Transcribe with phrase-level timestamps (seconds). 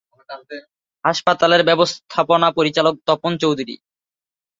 [1.05, 3.75] হাসপাতালের ব্যবস্থাপনা পরিচালক তপন চৌধুরী।